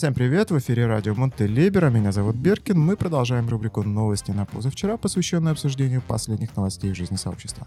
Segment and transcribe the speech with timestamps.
[0.00, 2.80] Всем привет, в эфире радио Монтелибера, меня зовут Беркин.
[2.80, 7.66] Мы продолжаем рубрику «Новости на позавчера», посвященную обсуждению последних новостей в жизни сообщества.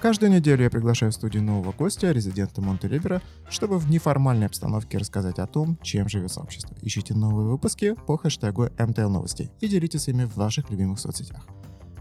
[0.00, 5.40] Каждую неделю я приглашаю в студию нового гостя, резидента Монтелибера, чтобы в неформальной обстановке рассказать
[5.40, 6.76] о том, чем живет сообщество.
[6.82, 11.48] Ищите новые выпуски по хэштегу МТЛ Новости и делитесь ими в ваших любимых соцсетях.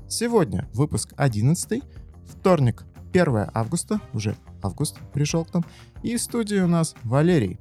[0.07, 1.81] Сегодня выпуск 11,
[2.27, 5.65] вторник, 1 августа, уже август пришел к нам,
[6.03, 7.59] и в студии у нас Валерий.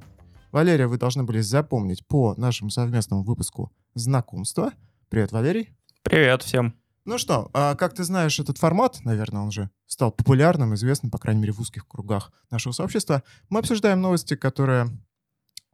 [0.52, 4.72] Валерия вы должны были запомнить по нашему совместному выпуску знакомства.
[5.08, 5.70] Привет, Валерий.
[6.02, 6.74] Привет всем.
[7.04, 11.18] Ну что, а как ты знаешь этот формат, наверное, он уже стал популярным, известным, по
[11.18, 13.22] крайней мере, в узких кругах нашего сообщества.
[13.48, 14.88] Мы обсуждаем новости, которые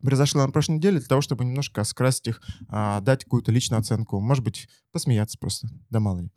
[0.02, 4.20] произошли на прошлой неделе, для того, чтобы немножко скрасить их, а, дать какую-то личную оценку,
[4.20, 6.30] может быть, посмеяться просто, да мало ли.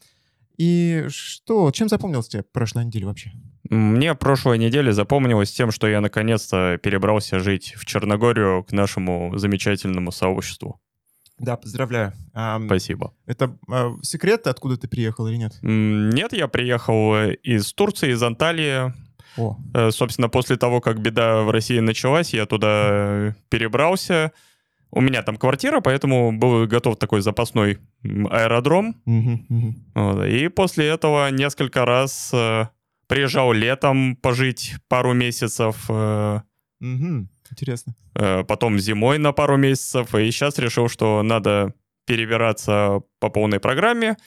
[0.60, 3.32] И что, чем запомнилась тебе прошлая неделя вообще?
[3.70, 10.12] Мне прошлая неделя запомнилась тем, что я наконец-то перебрался жить в Черногорию к нашему замечательному
[10.12, 10.82] сообществу.
[11.38, 12.12] Да, поздравляю.
[12.66, 13.14] Спасибо.
[13.26, 15.58] Это а, секрет, откуда ты приехал или нет?
[15.62, 18.94] Нет, я приехал из Турции, из Анталии.
[19.38, 24.34] О, Э, Собственно, после того, как беда в России началась, я туда э, перебрался.
[24.92, 28.96] У меня там квартира, поэтому был готов такой запасной аэродром.
[29.96, 32.68] Вот, И после этого несколько раз э,
[33.08, 36.42] приезжал летом пожить пару месяцев, э.
[37.52, 37.96] Интересно.
[38.16, 41.74] э, потом зимой на пару месяцев, и сейчас решил, что надо
[42.06, 44.18] перебираться по полной программе.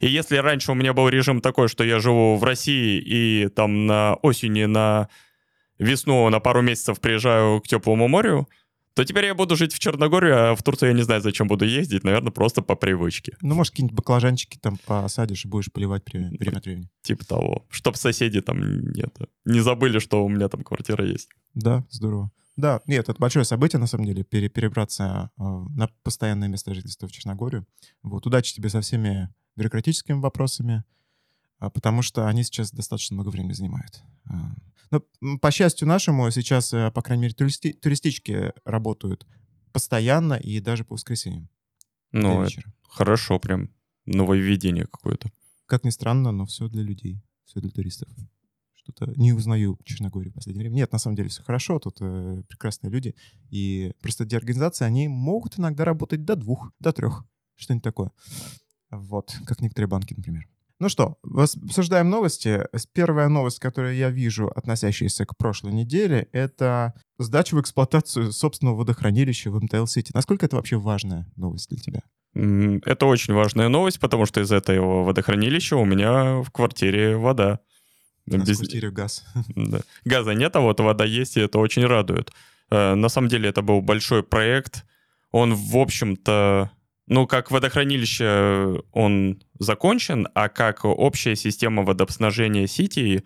[0.00, 3.86] И если раньше у меня был режим такой, что я живу в России и там
[3.86, 5.08] на осени, на
[5.78, 8.48] весну на пару месяцев приезжаю к теплому морю,
[8.94, 11.64] то теперь я буду жить в Черногории, а в Турцию я не знаю, зачем буду
[11.64, 13.36] ездить, наверное, просто по привычке.
[13.40, 16.88] Ну, может, какие-нибудь баклажанчики там посадишь и будешь поливать время, время от времени.
[17.02, 17.66] Типа того.
[17.70, 18.60] Чтоб соседи там
[18.92, 21.28] нет, не забыли, что у меня там квартира есть.
[21.54, 22.30] Да, здорово.
[22.56, 27.08] Да, нет, это большое событие, на самом деле, пере- перебраться э, на постоянное место жительства
[27.08, 27.66] в Черногорию.
[28.02, 30.84] Вот, удачи тебе со всеми бюрократическими вопросами,
[31.68, 34.02] потому что они сейчас достаточно много времени занимают.
[34.24, 34.54] А,
[34.90, 39.26] Но, м, по счастью нашему, сейчас, э, по крайней мере, туристи- туристички работают
[39.72, 41.48] постоянно и даже по воскресеньям.
[42.12, 42.46] Ну,
[42.88, 43.70] хорошо прям.
[44.06, 45.30] Нововведение какое-то.
[45.66, 48.08] Как ни странно, но все для людей, все для туристов.
[48.74, 50.74] Что-то не узнаю Черногорию в последнее время.
[50.74, 53.14] Нет, на самом деле все хорошо, тут э, прекрасные люди.
[53.50, 57.24] И просто эти организации, они могут иногда работать до двух, до трех.
[57.56, 58.10] Что-нибудь такое.
[58.90, 60.48] Вот, как некоторые банки, например.
[60.80, 62.66] Ну что, обсуждаем новости.
[62.94, 69.50] Первая новость, которую я вижу, относящаяся к прошлой неделе, это сдача в эксплуатацию собственного водохранилища
[69.50, 70.10] в МТЛ-Сити.
[70.14, 72.00] Насколько это вообще важная новость для тебя?
[72.34, 77.60] Это очень важная новость, потому что из этого водохранилища у меня в квартире вода.
[78.26, 79.24] У нас Без- в квартире газ.
[79.54, 79.80] Да.
[80.06, 82.32] Газа нет, а вот вода есть, и это очень радует.
[82.70, 84.86] Э, На самом деле это был большой проект.
[85.30, 86.70] Он, в общем-то,
[87.10, 93.24] ну, как водохранилище э, он закончен, а как общая система водоснабжения Сити,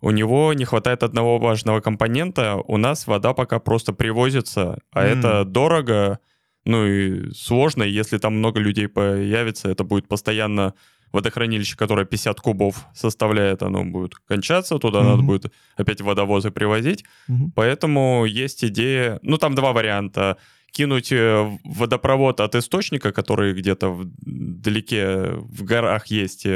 [0.00, 2.56] у него не хватает одного важного компонента.
[2.66, 5.18] У нас вода пока просто привозится, а М.
[5.18, 6.20] это дорого,
[6.64, 7.82] ну и сложно.
[7.82, 10.72] Если там много людей появится, это будет постоянно
[11.12, 15.08] водохранилище, которое 50 кубов составляет, оно будет кончаться, туда Мгм.
[15.10, 17.04] надо будет опять водовозы привозить.
[17.28, 17.52] Мгм.
[17.54, 20.38] Поэтому есть идея, ну там два варианта.
[20.70, 26.46] Кинуть э, водопровод от источника, который где-то вдалеке в горах есть,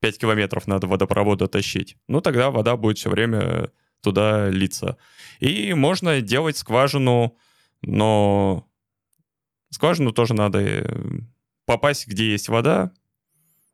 [0.00, 1.96] 5 километров надо водопровода тащить.
[2.08, 4.96] Ну тогда вода будет все время туда литься.
[5.40, 7.36] И можно делать скважину,
[7.82, 8.68] но
[9.70, 11.00] скважину тоже надо э,
[11.64, 12.92] попасть, где есть вода,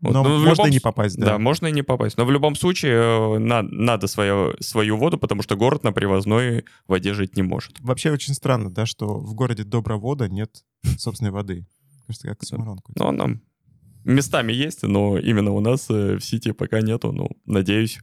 [0.02, 1.26] вот, Но ну, в можно любом и не попасть, Да.
[1.26, 1.38] да.
[1.38, 2.18] можно и не попасть.
[2.18, 6.64] Но в любом случае э, на- надо свою, свою воду, потому что город на привозной
[6.88, 7.78] воде жить не может.
[7.80, 10.64] Вообще очень странно, да, что в городе Добровода нет
[10.98, 11.66] собственной воды.
[12.08, 12.82] Кажется, как какой-то.
[12.96, 13.38] Но она
[14.04, 17.12] местами есть, но именно у нас э, в Сити пока нету.
[17.12, 18.00] Ну, надеюсь,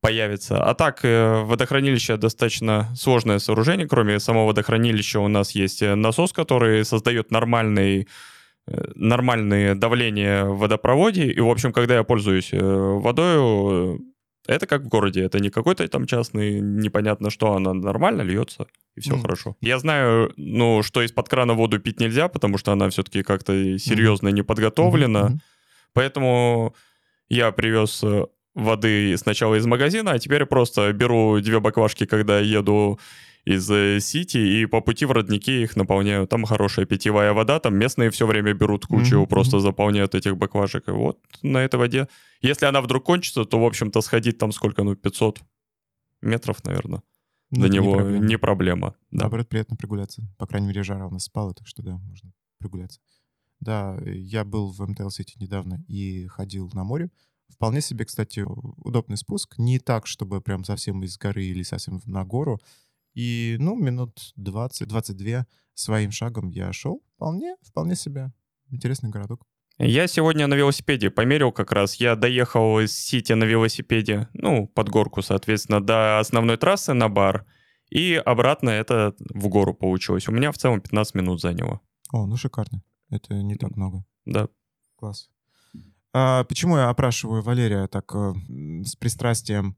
[0.00, 0.64] появится.
[0.64, 3.86] А так, э, водохранилище достаточно сложное сооружение.
[3.86, 8.08] Кроме самого водохранилища у нас есть насос, который создает нормальный
[8.94, 11.30] нормальное давление в водопроводе.
[11.30, 14.00] И, в общем, когда я пользуюсь э, водой,
[14.46, 15.22] это как в городе.
[15.22, 18.66] Это не какой-то там частный, непонятно что, она нормально льется,
[18.96, 19.22] и все Мгм.
[19.22, 19.56] хорошо.
[19.60, 24.28] Я знаю, ну, что из-под крана воду пить нельзя, потому что она все-таки как-то серьезно
[24.28, 25.28] не подготовлена.
[25.28, 25.40] Мгм.
[25.92, 26.74] Поэтому
[27.28, 28.04] я привез
[28.54, 32.98] воды сначала из магазина, а теперь просто беру две баклажки, когда еду
[33.46, 36.26] из э, Сити, и по пути в родники их наполняю.
[36.26, 40.88] Там хорошая питьевая вода, там местные все время берут кучу, Мгм, просто заполняют этих баклажек.
[40.88, 42.08] И вот на этой воде.
[42.42, 45.40] Если она вдруг кончится, то, в общем-то, сходить там сколько, ну, 500
[46.22, 47.02] метров, наверное.
[47.50, 48.26] Ну, для это не него проблема.
[48.26, 48.94] не проблема.
[49.12, 49.22] Да.
[49.22, 50.22] Наоборот, приятно прогуляться.
[50.38, 53.00] По крайней мере, жара у нас спала, так что да, можно прогуляться.
[53.60, 57.10] Да, я был в МТЛ Сити недавно и ходил на море.
[57.48, 59.56] Вполне себе, кстати, удобный спуск.
[59.56, 62.60] Не так, чтобы прям совсем из горы или совсем на гору.
[63.16, 67.02] И, ну, минут 20-22 своим шагом я шел.
[67.16, 68.30] Вполне, вполне себе.
[68.70, 69.42] Интересный городок.
[69.78, 71.94] Я сегодня на велосипеде померил как раз.
[71.96, 77.46] Я доехал из Сити на велосипеде, ну, под горку, соответственно, до основной трассы на бар.
[77.88, 80.28] И обратно это в гору получилось.
[80.28, 81.80] У меня в целом 15 минут заняло.
[82.12, 82.82] О, ну шикарно.
[83.08, 84.04] Это не так много.
[84.26, 84.48] Да.
[84.96, 85.30] Класс.
[86.12, 88.34] А, почему я опрашиваю Валерия так э,
[88.84, 89.76] с пристрастием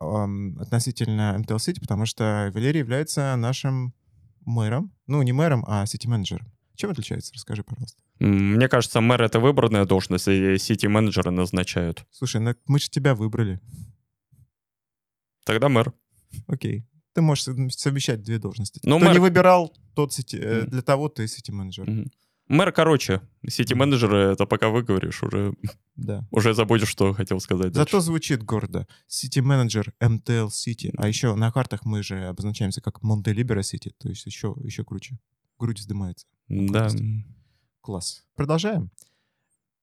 [0.00, 1.80] относительно МТЛ Сити?
[1.80, 3.94] Потому что Валерий является нашим
[4.44, 4.92] мэром.
[5.06, 6.50] Ну, не мэром, а сити-менеджером.
[6.76, 7.32] Чем отличается?
[7.34, 8.02] Расскажи, пожалуйста.
[8.18, 12.04] Мне кажется, мэр— это выбранная должность, и сити-менеджеры назначают.
[12.10, 13.60] Слушай, ну, мы же тебя выбрали.
[15.44, 15.92] Тогда мэр.
[16.46, 16.86] Окей.
[17.12, 18.80] Ты можешь сов- совмещать две должности.
[18.84, 20.36] Ну, Кто не мэр- выбирал, тот сити...
[20.36, 20.70] э, Мгм.
[20.70, 21.88] для того ты сити-менеджер.
[21.90, 22.10] Мгм.
[22.50, 25.54] Мэр, короче, сити-менеджеры— это пока выговоришь, уже,
[25.94, 26.26] Да.
[26.32, 27.78] уже забудешь, что хотел сказать дальше.
[27.92, 28.88] Зато звучит гордо.
[29.06, 30.92] Сити-менеджер MTL City.
[30.96, 33.92] А еще на картах мы же обозначаемся как Montelibero City.
[33.98, 35.20] То есть еще, еще круче.
[35.60, 36.26] Грудь вздымается.
[36.48, 36.88] Да.
[37.82, 38.24] Класс.
[38.34, 38.90] Продолжаем.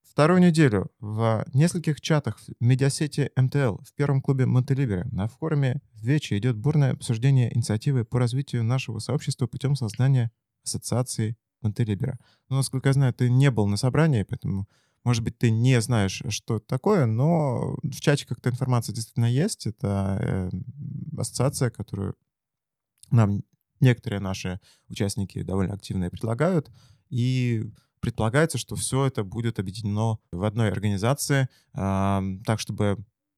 [0.03, 6.37] Вторую неделю в нескольких чатах в медиасети MTL в первом клубе Montelibero на форуме Вече
[6.37, 10.31] идет бурное обсуждение инициативы по развитию нашего сообщества путем создания
[10.65, 11.37] ассоциации
[11.67, 12.19] Монтелибера.
[12.49, 14.67] Но, насколько я знаю, ты не был на собрании, поэтому,
[15.03, 19.67] может быть, ты не знаешь, что это такое, но в чате как-то информация действительно есть.
[19.67, 20.49] Это э,
[21.17, 22.15] ассоциация, которую
[23.11, 23.43] нам
[23.79, 24.59] некоторые наши
[24.89, 26.71] участники довольно активно предлагают.
[27.09, 32.97] И предполагается, что все это будет объединено в одной организации, ам, так, чтобы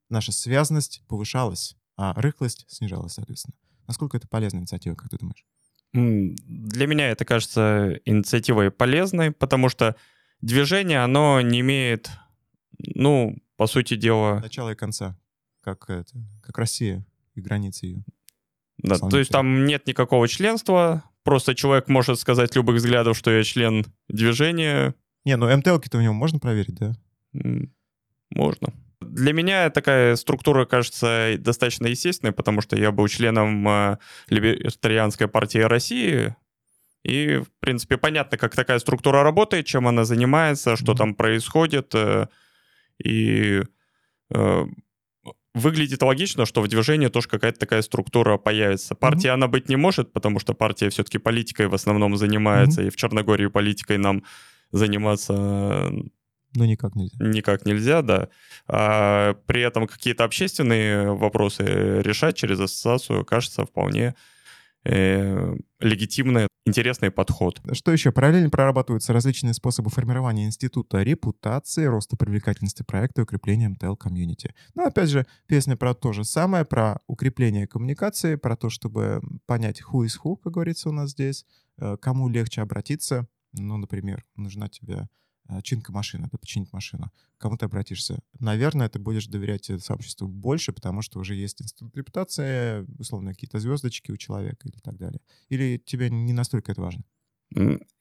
[0.10, 3.56] наша связность повышалась, а рыхлость снижалась, соответственно.
[3.88, 5.46] Насколько это полезная инициатива, как ты думаешь?
[5.94, 9.96] Для меня это кажется инициативой полезной, потому что
[10.42, 12.10] движение, оно не имеет,
[12.78, 15.18] ну, по сути дела, Начало и конца,
[15.62, 16.14] как, это,
[16.44, 18.04] как Россия и границы ее.
[18.78, 23.44] да, то есть там нет никакого членства, просто человек может сказать любых взглядов, что я
[23.44, 24.94] член движения,
[25.26, 26.94] Не, ну МТЛ-ки-то у него можно проверить, да?
[28.30, 28.74] Можно.
[29.10, 33.98] Для меня такая структура кажется достаточно естественной, потому что я был членом э,
[34.30, 36.36] Либертарианской партии России,
[37.04, 40.98] и, в принципе, понятно, как такая структура работает, чем она занимается, что Мгм.
[40.98, 42.28] там происходит, э,
[43.04, 43.64] и
[44.32, 44.66] э,
[45.56, 48.96] выглядит логично, что в движении тоже какая-то такая структура появится.
[48.96, 52.96] Партия она быть не может, потому что партия все-таки политикой в основном занимается, и в
[52.96, 54.24] Черногории политикой нам
[54.72, 55.92] заниматься
[56.56, 57.16] Ну, никак нельзя.
[57.20, 58.30] никак нельзя, да.
[58.68, 64.16] А при этом какие-то общественные вопросы решать через ассоциацию кажется вполне
[64.84, 67.62] э, легитимный, интересный подход.
[67.74, 68.12] Что еще?
[68.12, 74.56] Параллельно прорабатываются различные способы формирования института репутации, роста привлекательности проекта и укрепления МТЛ-комьюнити.
[74.76, 79.82] Ну, опять же, песня про то же самое, про укрепление коммуникации, про то, чтобы понять
[79.82, 81.46] who is who, как говорится у нас здесь,
[81.78, 83.28] э, кому легче обратиться.
[83.54, 85.08] Ну, например, нужна тебе
[85.64, 87.12] чинка машины, да, починить машину.
[87.38, 88.20] Кому ты обратишься?
[88.40, 93.60] Наверное, ты будешь доверять э, сообществу больше, потому что уже есть институт репутации, условно, какие-то
[93.60, 95.22] звездочки у человека или так далее.
[95.50, 97.04] Или тебе не настолько это важно?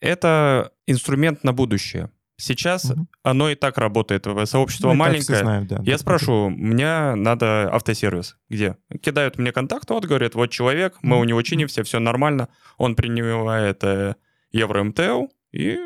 [0.00, 2.10] Это инструмент на будущее.
[2.40, 3.08] Сейчас Мгм.
[3.24, 4.24] оно и так работает.
[4.44, 5.38] Сообщество Ну, и все маленькое.
[5.40, 5.76] знают, да.
[5.84, 8.36] Я Да, спрашиваю, мне надо автосервис.
[8.48, 8.76] Где?
[9.02, 12.48] Кидают мне контакт, вот говорят, вот человек, мы у него чинимся, все нормально.
[12.76, 14.14] Он принимает э,
[14.52, 15.78] евро МТЛ, и,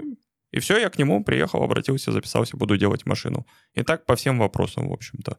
[0.53, 3.47] и все, я к нему приехал, обратился, записался, буду делать машину.
[3.75, 5.39] И так по всем вопросам, в общем-то.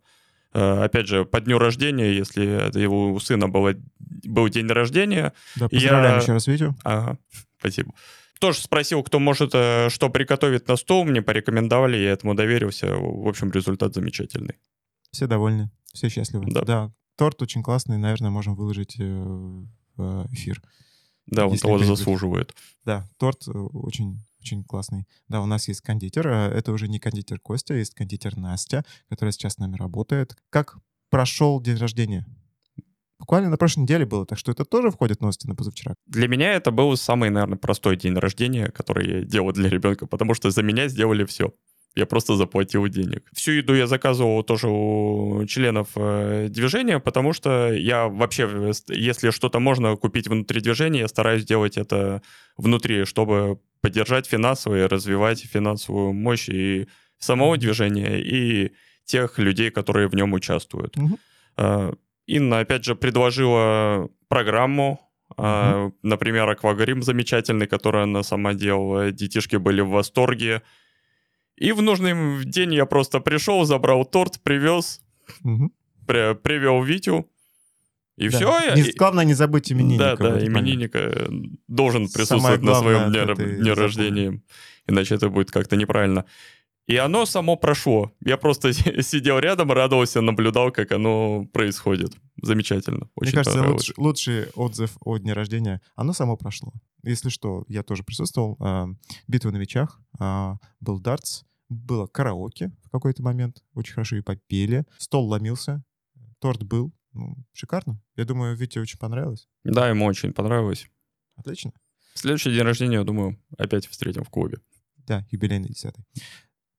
[0.54, 5.34] Э, Опять же, по дню рождения, если это его у сына было, был день рождения,
[5.56, 6.76] Да, поздравляем Я- еще раз Витю.
[6.84, 7.18] Ага,
[7.60, 7.94] спасибо.
[8.40, 12.94] Тоже спросил, кто может э, что приготовить на стол, мне порекомендовали, я этому доверился.
[12.96, 14.56] В общем, результат замечательный.
[15.12, 16.46] Все довольны, все счастливы.
[16.52, 16.92] Да.
[17.16, 19.04] торт очень классный, наверное, можем выложить э,
[19.96, 20.62] в эфир.
[21.28, 22.54] Да, он того заслуживает.
[22.84, 25.08] Да, торт очень очень классный.
[25.28, 26.28] Да, у нас есть кондитер.
[26.28, 30.36] э, Это уже не кондитер Костя, есть кондитер Настя, которая сейчас с нами работает.
[30.50, 30.78] Как
[31.10, 32.26] прошел день рождения?
[33.20, 35.96] Буквально на прошлой неделе было, так что это тоже входит в новости на позавчера.
[36.08, 40.34] Для меня это был самый, наверное, простой день рождения, который я делал для ребенка, потому
[40.34, 41.54] что за меня сделали все.
[41.96, 43.30] Я просто заплатил денег.
[43.34, 49.30] Всю еду я заказывал тоже у членов э, движения, потому что я вообще, э, если
[49.30, 52.22] что-то можно купить внутри движения, я стараюсь делать это
[52.58, 56.88] внутри, чтобы поддержать финансово и развивать финансовую мощь и
[57.20, 58.72] самого движения, и
[59.06, 60.98] тех людей, которые в нем участвуют.
[60.98, 61.18] Мгм.
[61.58, 61.94] Э,
[62.26, 65.00] Инна, опять же, предложила программу,
[65.38, 69.12] а, например, аквагрим замечательный, который она сама делала.
[69.12, 70.62] Детишки были в восторге.
[71.58, 75.02] И в нужный день я просто пришел, забрал торт, привез,
[75.42, 75.72] Мгм.
[76.08, 77.30] при- привел Витю.
[78.18, 78.38] И Да.
[78.38, 78.76] все.
[78.76, 80.04] Не- главное не забыть именинника.
[80.04, 80.48] Да, да, вот, понятно.
[80.60, 81.28] именинника э,
[81.68, 84.42] должен присутствовать на своем главное дне, дне рождения.
[84.88, 86.26] Иначе это будет как-то неправильно.
[86.86, 88.12] И оно само прошло.
[88.26, 92.12] Я просто сидел рядом, радовался, наблюдал, как оно происходит.
[92.42, 92.98] Замечательно.
[93.00, 93.88] Мне Очень кажется, понравилось.
[93.90, 96.74] луч- лучший отзыв о дне рождения, оно само прошло.
[97.04, 98.58] Если что, я тоже присутствовал.
[98.60, 98.88] а,
[99.28, 104.86] Битва на мечах, а, был дартс, было караоке в какой-то момент, очень хорошо и попели,
[104.98, 105.84] стол ломился,
[106.40, 106.94] торт был.
[107.14, 108.02] Ну, шикарно.
[108.16, 109.48] Я думаю, Вите очень понравилось.
[109.64, 110.88] Да, ему очень понравилось.
[111.36, 111.72] Отлично.
[112.16, 114.60] Следующий день рождения, я думаю, опять встретим в клубе.
[114.98, 116.06] Да, юбилейный десятый.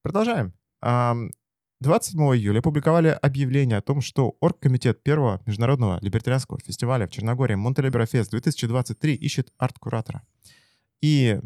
[0.02, 0.52] Продолжаем.
[1.84, 7.56] Ам, 27 июля опубликовали объявление о том, что Оргкомитет первого международного либертарианского фестиваля в Черногории
[7.56, 10.22] Монтелиберофест 2023 ищет арт-куратора.
[11.02, 11.40] И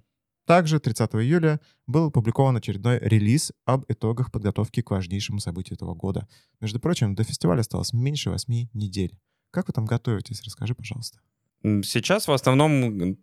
[0.47, 6.28] также 30 июля был опубликован очередной релиз об итогах подготовки к важнейшему событию этого года.
[6.61, 9.18] Между прочим, до фестиваля осталось меньше 8 недель.
[9.50, 10.42] Как вы там готовитесь?
[10.45, 11.18] Расскажи, пожалуйста.
[11.62, 13.18] Сейчас в основном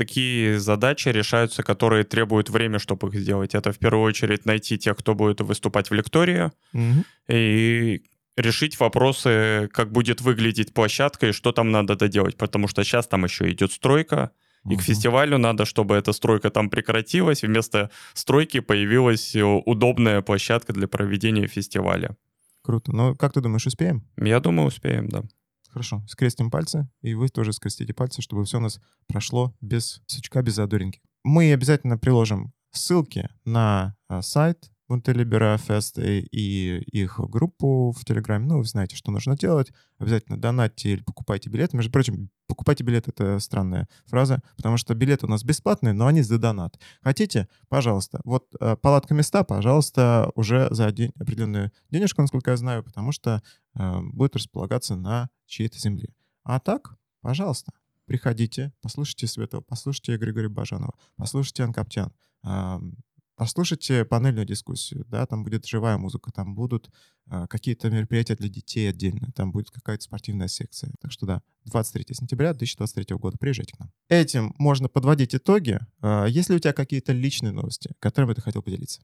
[0.00, 3.54] такие задачи решаются, которые требуют время, чтобы их сделать.
[3.54, 6.50] Это в первую очередь найти тех, кто будет выступать в лектории,
[7.28, 8.02] и
[8.36, 13.24] решить вопросы, как будет выглядеть площадка и что там надо доделать, потому что сейчас там
[13.24, 14.30] еще идет стройка,
[14.70, 20.72] и к фестивалю надо, чтобы эта стройка там прекратилась, вместо стройки появилась э, удобная площадка
[20.72, 22.16] для проведения фестиваля.
[22.62, 22.92] Круто.
[22.92, 24.02] Ну, как ты думаешь, успеем?
[24.16, 25.22] Я думаю, успеем, да.
[25.70, 30.42] Хорошо, скрестим пальцы, и вы тоже скрестите пальцы, чтобы все у нас прошло без сучка,
[30.42, 31.00] без задоринки.
[31.22, 38.46] Мы обязательно приложим ссылки на а, сайт Монтелибера Фест и, и их группу в Телеграме.
[38.46, 39.72] Ну, вы знаете, что нужно делать.
[39.98, 41.76] Обязательно донатьте или покупайте билеты.
[41.76, 46.22] Между прочим, покупайте билет— это странная фраза, потому что билеты у нас бесплатные, но они
[46.22, 46.78] за донат.
[47.02, 47.48] Хотите?
[47.68, 48.20] Пожалуйста.
[48.24, 53.42] Вот э, палатка места, пожалуйста, уже за день, определенную денежку, насколько я знаю, потому что
[53.74, 56.12] э, будет располагаться на чьей-то земле.
[56.42, 57.72] А так, пожалуйста,
[58.06, 62.94] приходите, послушайте Светова, послушайте Григория Бажанова, послушайте Анкаптян, ам,
[63.40, 66.90] послушайте панельную дискуссию, да, там будет живая музыка, там будут
[67.26, 70.92] а, какие-то мероприятия для детей отдельно, там будет какая-то спортивная секция.
[71.00, 73.90] Так что да, 23 сентября 2023 года приезжайте к нам.
[74.10, 75.80] Этим можно подводить итоги.
[76.02, 79.00] А, Есть ли у тебя какие-то личные новости, которыми ты хотел поделиться?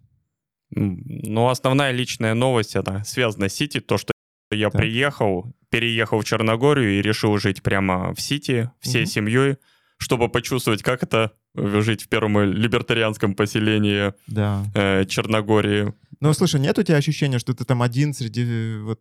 [0.69, 4.13] Ну, основная личная новость, она связана с Сити, то, что
[4.51, 4.83] я Так.
[4.83, 9.11] приехал, переехал в Черногорию и решил жить прямо в Сити, всей Мгм.
[9.11, 9.57] семьей,
[9.99, 14.65] чтобы почувствовать, как это э, жить в первом либертарианском поселении Да.
[14.75, 15.93] э, Черногории.
[16.21, 19.01] Ну, слушай, нет у тебя ощущения, что ты там один среди э, вот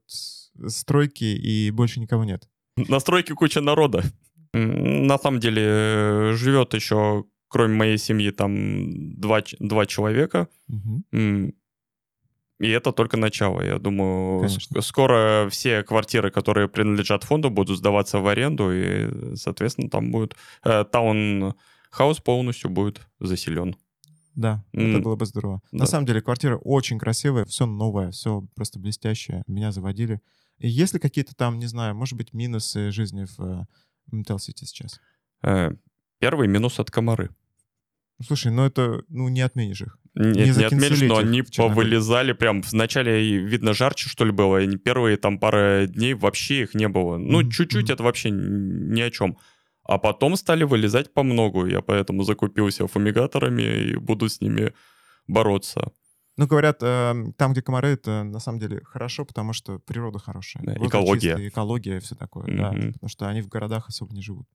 [0.67, 2.47] стройки и больше никого нет?
[2.77, 4.03] На стройке куча народа.
[4.53, 10.47] На самом деле э, живет еще, кроме моей семьи, там два, два человека.
[10.67, 11.53] Мгм.
[12.59, 13.61] И это только начало.
[13.61, 14.77] Я думаю, Конечно.
[14.77, 20.35] ск- скоро все квартиры, которые принадлежат фонду, будут сдаваться в аренду, и, соответственно, там будет
[20.63, 23.75] э, таунхаус полностью будет заселен.
[24.35, 25.61] Да, это М, было бы здорово.
[25.71, 25.79] да.
[25.79, 29.43] На самом деле квартира очень красивая, все новое, все просто блестящее.
[29.47, 30.21] Меня заводили.
[30.57, 33.65] И есть ли какие-то там, не знаю, может быть, минусы жизни в э,
[34.13, 34.99] Metal City сейчас?
[35.43, 35.71] Э,
[36.19, 37.29] Первый минус от комары.
[38.17, 39.97] Ну, Слушай, ну это, ну не отменишь их.
[40.13, 42.61] Нет, Не не, отменишь, но они повылезали прям.
[42.61, 44.61] Вначале, видно, жарче, что ли, было.
[44.61, 47.17] И первые там пара дней вообще их не было.
[47.17, 47.93] Ну, Мгм, чуть-чуть мгм.
[47.93, 49.37] это вообще ни о чем.
[49.83, 51.65] А потом стали вылезать по многу.
[51.65, 54.73] Я поэтому закупился фумигаторами и буду с ними
[55.27, 55.91] бороться.
[56.37, 60.63] Ну, говорят, э, там, где комары, это на самом деле хорошо, потому что природа хорошая.
[60.63, 61.31] Да, экология.
[61.31, 62.71] чистый, экология и все такое, да.
[62.71, 62.93] Мгм.
[62.93, 64.47] Потому что они в городах особо не живут.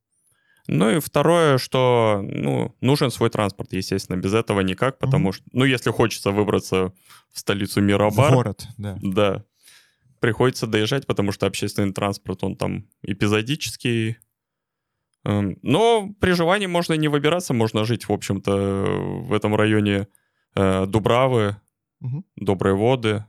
[0.72, 4.16] Ну и второе, что ну, нужен свой транспорт, естественно.
[4.16, 5.32] Без этого никак, потому Мгм.
[5.32, 6.92] что, ну, если хочется выбраться
[7.32, 8.96] в столицу В Мирабар, город, да.
[9.02, 9.44] Да.
[10.20, 14.18] Приходится доезжать, потому что общественный транспорт, он там эпизодический.
[15.24, 18.52] Эм, Но при желании можно не выбираться, можно жить, в общем-то,
[19.24, 20.06] в этом районе
[20.54, 21.56] э, Дубравы,
[21.98, 22.24] Мгм.
[22.36, 23.24] Добрые воды.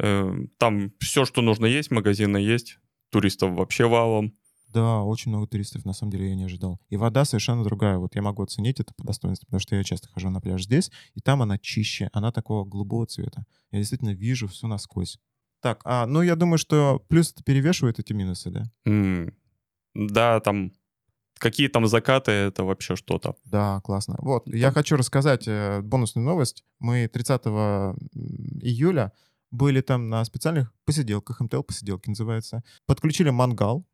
[0.00, 2.78] Э, Там все, что нужно есть, магазины есть,
[3.10, 4.36] туристов вообще валом.
[4.76, 6.78] Да, очень много туристов, на самом деле, я не ожидал.
[6.90, 7.96] И вода совершенно другая.
[7.96, 10.90] Вот я могу оценить это по достоинству, потому что я часто хожу на пляж здесь,
[11.14, 13.46] и там она чище, она такого голубого цвета.
[13.70, 15.18] Я действительно вижу все насквозь.
[15.62, 18.64] Так, а, ну я думаю, что плюс это перевешивает эти минусы, да?
[18.84, 19.32] М,
[19.94, 20.72] Да, там
[21.38, 23.34] какие там закаты, это вообще что-то.
[23.46, 24.16] Да, классно.
[24.18, 26.64] Вот, я хочу рассказать э, бонусную новость.
[26.80, 27.96] Мы 30 м,
[28.60, 29.12] июля
[29.50, 32.62] были там на специальных посиделках, МТЛ-посиделки называется.
[32.84, 33.86] Подключили мангал,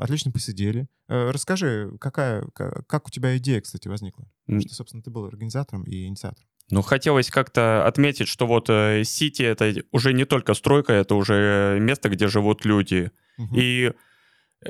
[0.00, 0.86] отлично посидели.
[1.08, 4.26] Э, Расскажи, какая, ка- как у тебя идея, кстати, возникла?
[4.48, 4.60] М.
[4.60, 6.46] Что, собственно, ты был организатором и инициатором.
[6.70, 11.78] Ну, хотелось как-то отметить, что вот э, Сити— это уже не только стройка, это уже
[11.80, 13.10] место, где живут люди.
[13.36, 13.54] Мгм.
[13.58, 13.92] И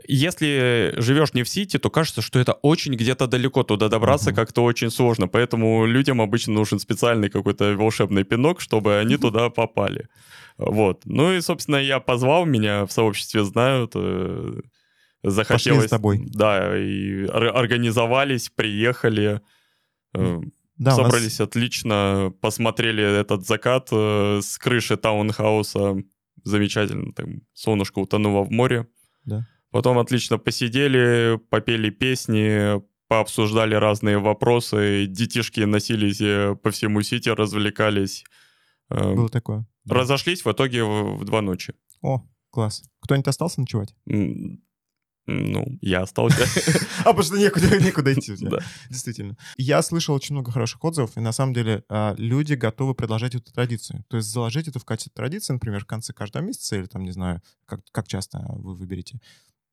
[0.09, 3.63] если живешь не в Сити, то кажется, что это очень где-то далеко.
[3.63, 4.37] Туда добраться Мгм.
[4.37, 5.29] как-то очень сложно.
[5.29, 10.09] Поэтому людям обычно нужен специальный какой-то волшебный пинок, чтобы они туда попали.
[10.57, 11.03] Вот.
[11.05, 13.95] Ну и, собственно, я позвал, меня в сообществе знают.
[15.23, 15.85] Захотелось...
[15.85, 16.23] за тобой.
[16.27, 19.41] Да, и ор- организовались, приехали.
[20.15, 20.41] э,
[20.77, 25.97] Да, у нас- Собрались отлично, посмотрели этот закат э, с крыши таунхауса.
[26.45, 28.89] Замечательно, там солнышко утонуло в море.
[29.25, 29.47] Да.
[29.71, 35.07] Потом отлично посидели, попели песни, пообсуждали разные вопросы.
[35.07, 38.25] Детишки носились э, по всему Сити, развлекались.
[38.91, 39.67] Было такое.
[39.89, 41.75] Разошлись в итоге в, в два ночи.
[42.03, 42.83] О, класс.
[43.01, 43.95] Кто-нибудь остался ночевать?
[45.27, 46.45] Ну, я остался.
[47.01, 48.35] А, потому что некуда, некуда идти.
[48.41, 48.59] Да.
[48.91, 49.37] Действительно.
[49.57, 53.53] Я слышал очень много хороших отзывов, и на самом деле а, люди готовы продолжать эту
[53.53, 54.05] традицию.
[54.09, 57.13] То есть заложить это в качестве традиции, например, в конце каждого месяца, или там, не
[57.13, 59.21] знаю, как, как часто вы выберете.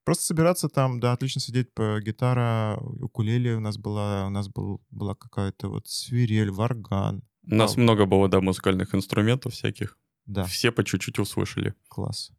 [0.06, 4.82] Просто собираться там, да, отлично сидеть по гитара, укулеле у нас была, у нас был,
[4.89, 7.24] была какая-то вот свирель, варган.
[7.44, 7.84] У нас Вау.
[7.84, 9.98] много было, да, музыкальных инструментов всяких.
[10.25, 11.74] Да, Все по чуть-чуть услышали.
[11.88, 12.32] класс.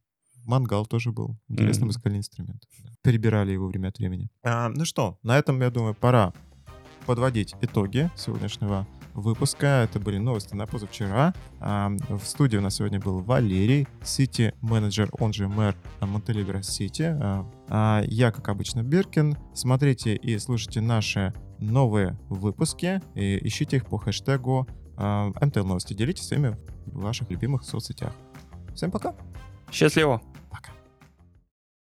[0.44, 1.38] Мангал тоже был.
[1.48, 1.86] Интересный Мгм.
[1.88, 2.62] музыкальный инструмент.
[3.02, 4.28] Перебирали его время от времени.
[4.42, 6.32] А, ну что, на этом, я думаю, пора
[7.06, 9.66] подводить итоги сегодняшнего выпуска.
[9.84, 11.34] Это были новости на позавчера.
[11.58, 17.02] А, в студии у нас сегодня был Валерий, сити-менеджер, он же мэр а, Монтелибера Сити.
[17.20, 19.36] А, а я, как обычно, Биркин.
[19.54, 23.02] Смотрите и слушайте наши новые выпуски.
[23.14, 25.94] И ищите их по хэштегу а, МТЛ Новости.
[25.94, 26.56] Делитесь с ними
[26.86, 28.12] в ваших любимых соцсетях.
[28.74, 29.14] Всем пока!
[29.72, 30.20] Счастливо!